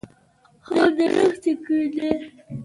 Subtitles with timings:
[0.65, 2.09] خوب د روح سکون دی